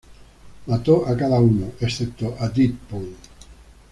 [0.65, 3.15] Mató a cada uno, excepto a Deadpool.